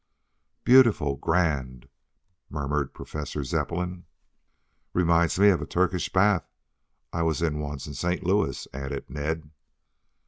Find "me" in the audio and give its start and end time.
5.37-5.49